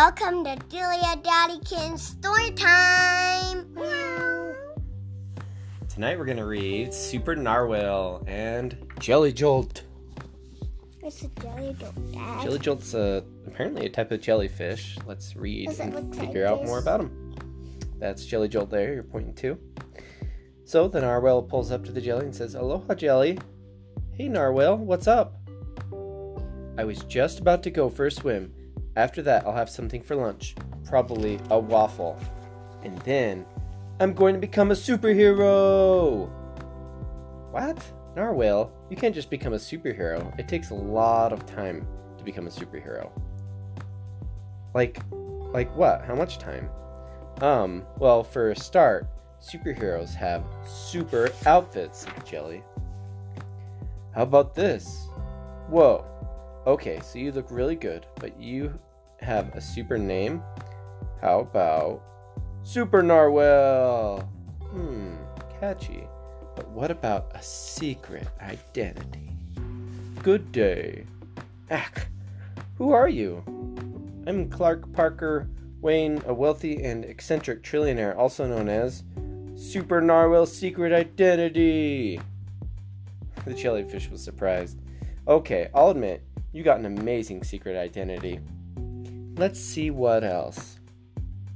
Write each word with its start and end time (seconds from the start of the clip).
Welcome 0.00 0.44
to 0.44 0.56
Julia 0.68 1.16
Daddy 1.24 1.58
Kitten 1.64 1.98
Story 1.98 2.52
Time. 2.52 3.66
Tonight 5.88 6.16
we're 6.16 6.24
gonna 6.24 6.46
read 6.46 6.94
Super 6.94 7.34
Narwhal 7.34 8.22
and 8.28 8.76
Jelly 9.00 9.32
Jolt. 9.32 9.82
What's 11.00 11.24
a 11.24 11.28
jelly 11.42 11.74
jolt, 11.80 12.12
Dad? 12.12 12.44
Jelly 12.44 12.58
Jolt's 12.60 12.94
uh, 12.94 13.22
apparently 13.48 13.86
a 13.86 13.88
type 13.88 14.12
of 14.12 14.20
jellyfish. 14.20 14.96
Let's 15.04 15.34
read 15.34 15.66
Does 15.66 15.80
it 15.80 15.86
and 15.86 15.94
look 15.94 16.14
figure 16.14 16.44
like 16.44 16.52
out 16.52 16.60
this? 16.60 16.68
more 16.68 16.78
about 16.78 17.00
him. 17.00 17.34
That's 17.98 18.24
Jelly 18.24 18.46
Jolt 18.46 18.70
there, 18.70 18.94
you're 18.94 19.02
pointing 19.02 19.34
to. 19.34 19.58
So 20.64 20.86
the 20.86 21.00
narwhal 21.00 21.42
pulls 21.42 21.72
up 21.72 21.84
to 21.86 21.90
the 21.90 22.00
jelly 22.00 22.26
and 22.26 22.34
says, 22.36 22.54
Aloha, 22.54 22.94
Jelly. 22.94 23.36
Hey, 24.12 24.28
narwhal, 24.28 24.76
what's 24.76 25.08
up? 25.08 25.40
I 26.78 26.84
was 26.84 27.00
just 27.08 27.40
about 27.40 27.64
to 27.64 27.70
go 27.72 27.88
for 27.90 28.06
a 28.06 28.12
swim. 28.12 28.54
After 28.98 29.22
that, 29.22 29.46
I'll 29.46 29.54
have 29.54 29.70
something 29.70 30.02
for 30.02 30.16
lunch. 30.16 30.56
Probably 30.84 31.38
a 31.50 31.58
waffle. 31.58 32.18
And 32.82 32.98
then 33.02 33.46
I'm 34.00 34.12
going 34.12 34.34
to 34.34 34.40
become 34.40 34.72
a 34.72 34.74
superhero. 34.74 36.28
What? 37.52 37.80
Narwhal, 38.16 38.72
you 38.90 38.96
can't 38.96 39.14
just 39.14 39.30
become 39.30 39.52
a 39.52 39.56
superhero. 39.56 40.36
It 40.36 40.48
takes 40.48 40.70
a 40.70 40.74
lot 40.74 41.32
of 41.32 41.46
time 41.46 41.86
to 42.16 42.24
become 42.24 42.48
a 42.48 42.50
superhero. 42.50 43.12
Like 44.74 44.98
like 45.52 45.74
what? 45.76 46.04
How 46.04 46.16
much 46.16 46.38
time? 46.38 46.68
Um, 47.40 47.86
well, 47.98 48.24
for 48.24 48.50
a 48.50 48.56
start, 48.56 49.06
superheroes 49.40 50.12
have 50.14 50.42
super 50.66 51.30
outfits, 51.46 52.04
Jelly. 52.24 52.64
How 54.12 54.22
about 54.22 54.56
this? 54.56 55.06
Whoa. 55.68 56.04
Okay, 56.66 56.98
so 57.00 57.20
you 57.20 57.30
look 57.30 57.46
really 57.48 57.76
good, 57.76 58.04
but 58.16 58.38
you 58.40 58.76
have 59.28 59.54
a 59.54 59.60
super 59.60 59.98
name? 59.98 60.42
How 61.20 61.40
about 61.40 62.02
Super 62.62 63.02
Narwhal? 63.02 64.20
Hmm, 64.70 65.16
catchy. 65.60 66.04
But 66.56 66.66
what 66.70 66.90
about 66.90 67.32
a 67.34 67.42
secret 67.42 68.26
identity? 68.40 69.36
Good 70.22 70.50
day. 70.50 71.04
Ack, 71.68 72.08
who 72.78 72.92
are 72.92 73.10
you? 73.10 73.44
I'm 74.26 74.48
Clark 74.48 74.90
Parker 74.94 75.46
Wayne, 75.82 76.22
a 76.26 76.32
wealthy 76.32 76.82
and 76.82 77.04
eccentric 77.04 77.62
trillionaire, 77.62 78.16
also 78.16 78.46
known 78.46 78.70
as 78.70 79.04
Super 79.56 80.00
Narwhal's 80.00 80.56
Secret 80.56 80.90
Identity. 80.94 82.18
The 83.44 83.52
jellyfish 83.52 84.08
was 84.08 84.24
surprised. 84.24 84.78
Okay, 85.26 85.68
I'll 85.74 85.90
admit, 85.90 86.22
you 86.50 86.62
got 86.62 86.78
an 86.78 86.86
amazing 86.86 87.44
secret 87.44 87.76
identity. 87.76 88.40
Let's 89.38 89.60
see 89.60 89.90
what 89.90 90.24
else. 90.24 90.80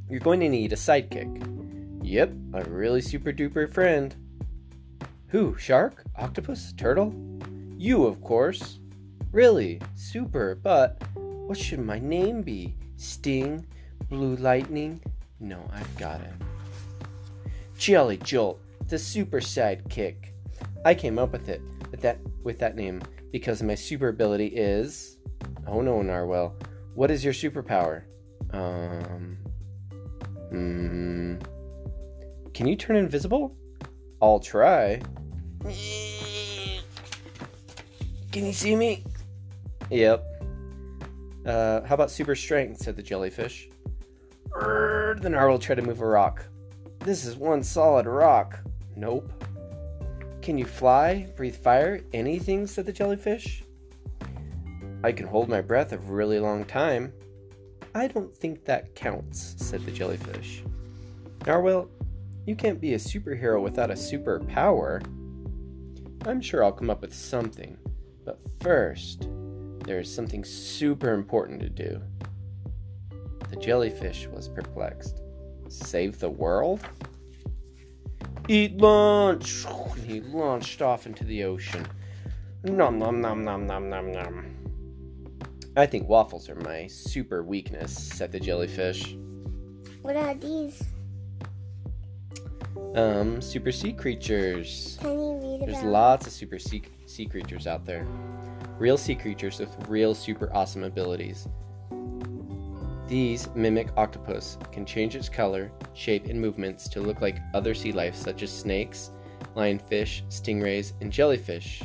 You're 0.09 0.21
going 0.21 0.39
to 0.39 0.49
need 0.49 0.73
a 0.73 0.77
sidekick. 0.77 1.99
Yep, 2.05 2.33
a 2.55 2.63
really 2.71 3.01
super 3.01 3.33
duper 3.33 3.69
friend. 3.69 4.15
Who? 5.27 5.57
Shark? 5.59 6.05
Octopus? 6.17 6.73
Turtle? 6.75 7.13
You, 7.77 8.05
of 8.05 8.23
course. 8.23 8.79
Really? 9.33 9.81
Super, 9.97 10.55
but 10.55 11.03
what 11.17 11.59
should 11.59 11.81
my 11.81 11.99
name 11.99 12.43
be? 12.43 12.77
Sting? 12.97 13.67
Blue 14.09 14.37
Lightning? 14.37 15.01
No, 15.41 15.69
I've 15.73 15.97
got 15.97 16.21
it. 16.21 16.35
Jelly 17.77 18.19
Jolt, 18.19 18.61
the 18.87 18.99
super 18.99 19.41
sidekick. 19.41 20.27
I 20.85 20.95
came 20.95 21.19
up 21.19 21.33
with 21.33 21.49
it 21.49 21.61
with 21.91 22.01
that 22.03 22.19
with 22.45 22.61
that 22.61 22.77
name 22.77 23.03
because 23.33 23.61
my 23.61 23.75
super 23.75 24.07
ability 24.07 24.47
is 24.47 25.19
Oh 25.67 25.81
no, 25.81 26.01
Narwhal. 26.01 26.55
What 26.95 27.11
is 27.11 27.25
your 27.25 27.33
superpower? 27.33 28.03
Um 28.53 29.39
Hmm. 30.51 31.37
Can 32.53 32.69
you 32.69 32.77
turn 32.77 32.97
invisible? 32.97 33.57
I'll 34.21 34.39
try. 34.39 35.01
Can 38.31 38.47
you 38.47 38.53
see 38.53 38.77
me? 38.77 39.05
Yep. 39.91 40.25
Uh, 41.47 41.81
how 41.83 41.95
about 41.95 42.11
super 42.11 42.35
strength? 42.35 42.83
said 42.83 42.97
the 42.97 43.03
jellyfish. 43.03 43.71
The 44.61 45.29
narwhal 45.31 45.59
tried 45.59 45.77
to 45.77 45.83
move 45.83 46.03
a 46.03 46.07
rock. 46.07 46.45
This 47.01 47.25
is 47.25 47.37
one 47.37 47.63
solid 47.63 48.07
rock. 48.07 48.61
Nope. 48.95 49.33
Can 50.43 50.59
you 50.59 50.67
fly? 50.67 51.29
Breathe 51.37 51.57
fire? 51.57 52.01
Anything? 52.13 52.67
said 52.67 52.85
the 52.85 52.93
jellyfish. 52.93 53.65
I 55.05 55.13
can 55.13 55.27
hold 55.27 55.49
my 55.49 55.61
breath 55.61 55.93
a 55.93 55.99
really 55.99 56.39
long 56.39 56.65
time. 56.65 57.13
I 57.95 58.07
don't 58.07 58.35
think 58.35 58.65
that 58.65 58.95
counts, 58.95 59.57
said 59.59 59.85
the 59.85 59.91
jellyfish. 59.91 60.63
Narwhal, 61.47 61.89
you 62.47 62.55
can't 62.55 62.81
be 62.81 62.95
a 62.95 62.99
superhero 62.99 63.61
without 63.61 63.91
a 63.91 63.95
superpower. 63.95 65.03
I'm 66.25 66.41
sure 66.41 66.63
I'll 66.63 66.73
come 66.73 66.89
up 66.89 67.03
with 67.03 67.13
something, 67.13 67.77
but 68.25 68.41
first, 68.61 69.29
there 69.85 69.99
is 69.99 70.13
something 70.13 70.45
super 70.45 71.15
important 71.15 71.61
to 71.61 71.69
do. 71.69 72.01
The 73.51 73.57
jellyfish 73.57 74.29
was 74.29 74.49
perplexed. 74.49 75.21
Save 75.69 76.21
the 76.21 76.31
world? 76.31 76.81
Eat 78.49 78.77
lunch! 78.79 79.67
He 80.07 80.21
launched 80.21 80.83
off 80.83 81.07
into 81.07 81.25
the 81.25 81.45
ocean. 81.45 81.87
Nom 82.65 82.99
nom 82.99 83.21
nom 83.21 83.45
nom 83.45 83.67
nom 83.67 83.89
nom. 83.89 84.62
I 85.75 85.87
think 85.87 86.09
waffles 86.09 86.51
are 86.51 86.55
my 86.57 86.87
super 86.87 87.43
weakness, 87.43 87.97
said 87.97 88.31
the 88.31 88.39
jellyfish. 88.41 89.17
What 90.03 90.17
are 90.17 90.35
these? 90.35 90.83
Um, 92.95 93.41
super 93.41 93.73
sea 93.73 93.95
creatures. 93.95 94.99
Can 95.01 95.19
you 95.19 95.41
read 95.43 95.61
There's 95.67 95.81
about? 95.81 95.93
lots 95.93 96.27
of 96.27 96.33
super 96.35 96.59
sea, 96.59 96.83
sea 97.07 97.25
creatures 97.25 97.67
out 97.67 97.87
there. 97.87 98.07
Real 98.79 98.99
sea 98.99 99.15
creatures 99.15 99.61
with 99.61 99.75
real 99.89 100.15
super 100.15 100.55
awesome 100.55 100.85
abilities. 100.85 101.49
These 103.09 103.49
mimic 103.55 103.89
octopus, 103.97 104.59
can 104.73 104.85
change 104.85 105.17
its 105.17 105.29
color, 105.29 105.71
shape, 105.95 106.27
and 106.27 106.39
movements 106.41 106.89
to 106.91 107.01
look 107.01 107.21
like 107.23 107.39
other 107.55 107.75
sea 107.75 107.93
life 107.93 108.15
such 108.15 108.43
as 108.43 108.51
snakes, 108.51 109.11
lionfish, 109.57 110.23
stingrays, 110.29 110.93
and 111.01 111.11
jellyfish. 111.11 111.83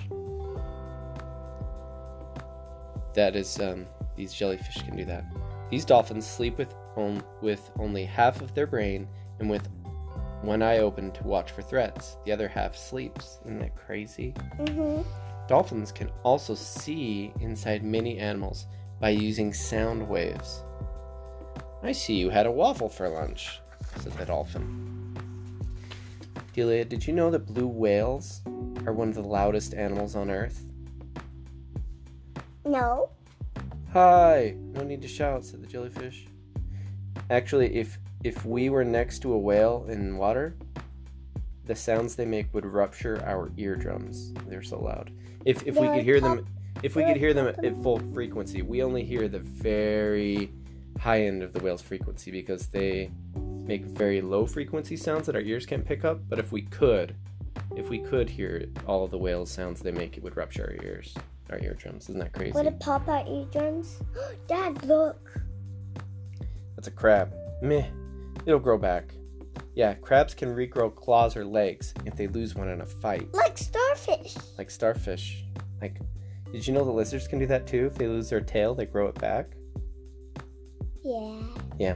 That 3.18 3.36
is, 3.36 3.60
um, 3.60 3.88
these 4.16 4.32
jellyfish 4.32 4.84
can 4.84 4.96
do 4.96 5.04
that. 5.06 5.26
These 5.72 5.86
dolphins 5.86 6.24
sleep 6.24 6.60
with, 6.60 6.76
on, 6.96 7.24
with 7.42 7.72
only 7.80 8.06
half 8.06 8.44
of 8.44 8.54
their 8.54 8.68
brain 8.68 9.08
and 9.40 9.50
with 9.50 9.68
one 10.44 10.62
eye 10.62 10.78
open 10.78 11.12
to 11.14 11.24
watch 11.24 11.50
for 11.50 11.64
threats. 11.64 12.18
The 12.26 12.32
other 12.32 12.48
half 12.48 12.78
sleeps. 12.78 13.40
Isn't 13.44 13.58
that 13.58 13.76
crazy? 13.76 14.36
Mm-hmm. 14.60 15.02
Dolphins 15.48 15.92
can 15.92 16.12
also 16.22 16.54
see 16.54 17.34
inside 17.42 17.84
many 17.84 18.20
animals 18.20 18.68
by 19.02 19.10
using 19.10 19.52
sound 19.52 20.08
waves. 20.08 20.64
I 21.82 21.94
see 21.94 22.14
you 22.14 22.30
had 22.30 22.46
a 22.46 22.52
waffle 22.52 22.88
for 22.88 23.10
lunch, 23.10 23.60
said 23.96 24.14
the 24.14 24.26
dolphin. 24.26 25.18
Delia, 26.54 26.86
did 26.86 27.08
you 27.08 27.14
know 27.14 27.32
that 27.32 27.48
blue 27.48 27.68
whales 27.68 28.42
are 28.86 28.94
one 28.94 29.10
of 29.10 29.16
the 29.16 29.24
loudest 29.24 29.74
animals 29.74 30.16
on 30.16 30.30
Earth? 30.30 30.67
No. 32.68 33.10
Hi! 33.94 34.56
No 34.74 34.84
need 34.84 35.02
to 35.02 35.08
shout, 35.08 35.46
said 35.46 35.64
the 35.64 35.68
jellyfish. 35.68 36.28
Actually, 37.30 37.76
if 37.76 37.98
if 38.24 38.46
we 38.46 38.70
were 38.70 38.84
next 38.84 39.20
to 39.20 39.34
a 39.34 39.38
whale 39.38 39.86
in 39.90 40.18
water, 40.18 40.58
the 41.66 41.76
sounds 41.76 42.16
they 42.16 42.26
make 42.26 42.54
would 42.54 42.66
rupture 42.66 43.24
our 43.26 43.52
eardrums. 43.58 44.34
They're 44.48 44.64
so 44.64 44.80
loud. 44.80 45.12
If 45.46 45.66
if 45.66 45.76
we 45.76 45.88
could 45.88 46.04
hear 46.04 46.20
them 46.20 46.46
if 46.84 46.96
we 46.96 47.04
could 47.04 47.18
hear 47.18 47.34
them 47.34 47.48
at 47.48 47.76
full 47.82 48.00
frequency, 48.14 48.62
we 48.62 48.84
only 48.84 49.04
hear 49.04 49.28
the 49.28 49.40
very 49.40 50.52
high 51.00 51.22
end 51.22 51.42
of 51.42 51.54
the 51.54 51.60
whale's 51.60 51.82
frequency 51.82 52.32
because 52.32 52.68
they 52.68 53.10
make 53.66 53.84
very 53.86 54.22
low 54.22 54.46
frequency 54.46 54.96
sounds 54.96 55.26
that 55.26 55.36
our 55.36 55.42
ears 55.42 55.66
can't 55.66 55.86
pick 55.86 56.06
up. 56.06 56.20
But 56.30 56.40
if 56.40 56.52
we 56.52 56.64
could, 56.64 57.16
if 57.76 57.90
we 57.90 58.00
could 58.00 58.30
hear 58.30 58.66
all 58.86 59.04
of 59.04 59.12
the 59.12 59.18
whale's 59.18 59.52
sounds 59.52 59.82
they 59.82 59.92
make, 59.92 60.18
it 60.18 60.24
would 60.24 60.38
rupture 60.38 60.64
our 60.64 60.86
ears, 60.86 61.16
our 61.52 61.60
eardrums. 61.60 62.10
Isn't 62.10 62.20
that 62.20 62.34
crazy? 62.34 62.52
Would 62.52 62.66
it 62.66 62.80
pop 62.80 63.08
out 63.08 63.28
eardrums? 63.28 64.02
Dad, 64.48 64.84
look. 64.86 65.42
That's 66.76 66.88
a 66.88 66.92
crab. 66.92 67.34
Meh. 67.62 67.86
It'll 68.46 68.60
grow 68.60 68.78
back. 68.78 69.14
Yeah, 69.76 69.94
crabs 69.94 70.34
can 70.34 70.56
regrow 70.56 70.94
claws 70.94 71.36
or 71.36 71.46
legs 71.46 71.94
if 72.06 72.16
they 72.16 72.28
lose 72.28 72.56
one 72.56 72.70
in 72.70 72.82
a 72.82 72.86
fight. 72.86 73.34
Like 73.34 73.58
starfish. 73.58 74.36
Like 74.58 74.72
starfish. 74.72 75.44
Like, 75.82 76.00
did 76.52 76.66
you 76.66 76.74
know 76.74 76.84
the 76.84 76.92
lizards 76.92 77.28
can 77.28 77.40
do 77.40 77.46
that 77.48 77.68
too? 77.68 77.88
If 77.88 77.96
they 77.96 78.08
lose 78.08 78.30
their 78.30 78.42
tail, 78.42 78.74
they 78.74 78.86
grow 78.86 79.08
it 79.08 79.16
back. 79.16 79.56
Yeah. 81.04 81.42
Yeah. 81.78 81.96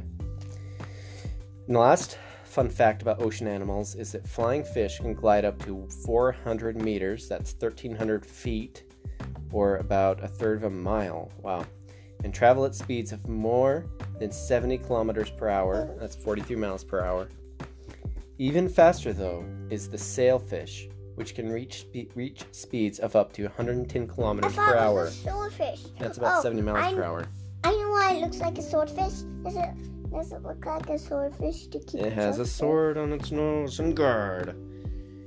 And 1.68 1.76
the 1.76 1.80
last 1.80 2.18
fun 2.44 2.70
fact 2.70 3.02
about 3.02 3.22
ocean 3.22 3.48
animals 3.48 3.96
is 3.96 4.12
that 4.12 4.28
flying 4.28 4.64
fish 4.64 4.98
can 4.98 5.14
glide 5.14 5.46
up 5.46 5.64
to 5.66 5.88
400 6.06 6.82
meters, 6.82 7.30
that's 7.30 7.54
1,300 7.54 8.26
feet, 8.26 8.84
or 9.52 9.78
about 9.78 10.24
a 10.24 10.28
third 10.28 10.58
of 10.58 10.64
a 10.64 10.70
mile. 10.70 11.32
Wow. 11.42 11.66
And 12.24 12.34
travel 12.34 12.66
at 12.66 12.76
speeds 12.76 13.12
of 13.12 13.28
more 13.28 13.86
than 14.20 14.32
70 14.32 14.78
kilometers 14.80 15.30
per 15.32 15.50
hour. 15.50 15.96
That's 16.00 16.16
43 16.16 16.56
miles 16.56 16.84
per 16.84 17.02
hour. 17.02 17.28
Even 18.38 18.68
faster, 18.70 19.14
though, 19.14 19.46
is 19.70 19.90
the 19.90 19.98
sailfish, 19.98 20.88
which 21.16 21.36
can 21.36 21.52
reach 21.52 21.82
spe- 21.82 22.16
reach 22.16 22.44
speeds 22.52 23.00
of 23.00 23.16
up 23.16 23.34
to 23.34 23.44
110 23.44 24.08
kilometers 24.08 24.54
per 24.56 24.76
hour. 24.78 25.10
swordfish. 25.10 25.84
That's 26.00 26.18
about 26.18 26.40
Oh, 26.40 26.42
70 26.44 26.62
miles 26.62 26.78
I, 26.78 26.94
per 26.96 27.04
hour. 27.04 27.26
I 27.64 27.72
know 27.72 27.90
why 27.90 28.14
it 28.14 28.22
looks 28.22 28.40
like 28.40 28.58
a 28.58 28.62
swordfish. 28.62 29.22
Does 29.44 29.56
it, 29.56 30.12
does 30.12 30.32
it 30.32 30.42
look 30.44 30.66
like 30.66 30.90
a 30.90 30.98
swordfish 30.98 31.68
to 31.68 31.80
keep 31.80 32.02
It 32.02 32.14
has 32.14 32.40
a 32.40 32.46
sword 32.46 32.98
on 32.98 33.14
its 33.14 33.32
nose 33.32 33.80
and 33.80 33.96
guard. 33.96 34.56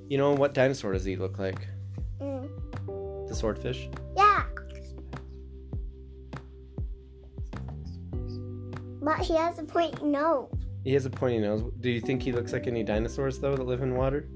You 0.09 0.19
know 0.19 0.33
what 0.33 0.53
dinosaur 0.55 0.93
does 0.93 1.05
he 1.05 1.17
look 1.17 1.39
like? 1.39 1.67
The 3.35 3.41
swordfish? 3.41 3.89
Yeah. 4.17 4.45
But 9.03 9.19
he 9.19 9.35
has 9.35 9.59
a 9.59 9.65
pointy 9.65 10.05
nose. 10.05 10.49
He 10.85 10.93
has 10.93 11.05
a 11.05 11.11
pointy 11.11 11.39
nose. 11.39 11.65
Do 11.81 11.91
you 11.91 12.01
think 12.01 12.23
he 12.23 12.31
looks 12.31 12.53
like 12.53 12.69
any 12.69 12.85
dinosaurs 12.85 13.41
though 13.41 13.57
that 13.57 13.65
live 13.65 13.83
in 13.83 13.97
water? 13.97 14.29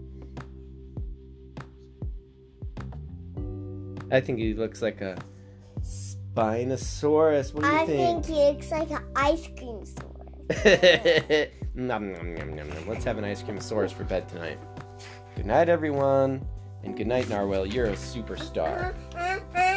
I 4.10 4.20
think 4.20 4.40
he 4.40 4.52
looks 4.54 4.82
like 4.82 5.00
a 5.00 5.16
Spinosaurus. 5.80 7.54
What 7.54 7.62
do 7.62 7.68
you 7.70 7.76
I 7.76 7.86
think? 7.86 8.24
think 8.24 8.36
he 8.36 8.44
looks 8.46 8.72
like 8.72 8.90
an 8.90 9.04
ice 9.14 9.46
cream 9.56 9.84
sword. 9.86 11.50
nom, 11.76 12.12
nom, 12.12 12.34
nom, 12.34 12.56
nom, 12.56 12.68
nom. 12.68 12.88
Let's 12.88 13.04
have 13.04 13.18
an 13.18 13.24
ice 13.24 13.44
cream 13.44 13.58
saurus 13.58 13.92
for 13.92 14.02
bed 14.02 14.28
tonight. 14.28 14.58
Good 15.36 15.46
night, 15.46 15.68
everyone. 15.68 16.44
And 16.84 16.96
good 16.96 17.06
night, 17.06 17.28
Narwhal. 17.28 17.66
You're 17.66 17.86
a 17.86 17.92
superstar. 17.92 18.94